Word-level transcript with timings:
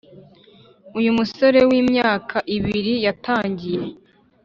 Uyu 0.97 1.09
musore 1.17 1.59
w’imyaka 1.69 2.37
ibiri 2.55 2.93
yatangiye 3.05 3.83